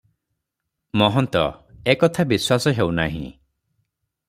ମହନ୍ତ- 1.01 1.43
ଏ 1.93 1.95
କଥା 2.05 2.27
ବିଶ୍ୱାସ 2.33 2.75
ହେଉନାହିଁ। 2.81 3.23